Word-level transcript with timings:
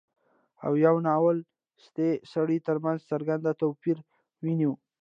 او 0.65 0.71
يوه 0.85 0.99
نالوستي 1.07 2.09
سړي 2.33 2.57
ترمنځ 2.67 2.99
څرګند 3.11 3.45
توپير 3.61 3.97
وينو 4.43 4.73